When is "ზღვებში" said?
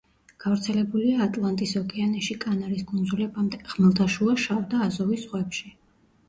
5.29-5.73